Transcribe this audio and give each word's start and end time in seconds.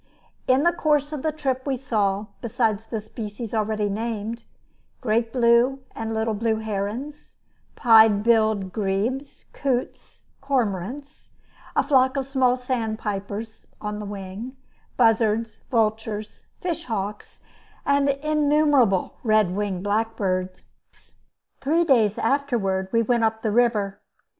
In 0.47 0.63
the 0.63 0.73
course 0.73 1.13
of 1.13 1.21
the 1.21 1.31
trip 1.31 1.67
we 1.67 1.77
saw, 1.77 2.25
besides 2.41 2.87
the 2.87 2.99
species 2.99 3.53
already 3.53 3.87
named, 3.87 4.45
great 4.99 5.31
blue 5.31 5.81
and 5.93 6.11
little 6.11 6.33
blue 6.33 6.55
herons, 6.55 7.35
pied 7.75 8.23
billed 8.23 8.73
grebes, 8.73 9.45
coots, 9.53 10.25
cormorants, 10.41 11.33
a 11.75 11.83
flock 11.83 12.17
of 12.17 12.25
small 12.25 12.55
sandpipers 12.55 13.75
(on 13.79 13.99
the 13.99 14.05
wing), 14.07 14.57
buzzards, 14.97 15.65
vultures, 15.69 16.47
fish 16.61 16.85
hawks, 16.85 17.41
and 17.85 18.09
innumerable 18.09 19.19
red 19.21 19.55
winged 19.55 19.83
blackbirds. 19.83 20.71
Three 21.61 21.83
days 21.83 22.17
afterward 22.17 22.87
we 22.91 23.03
went 23.03 23.23
up 23.23 23.43
the 23.43 23.51
river. 23.51 23.99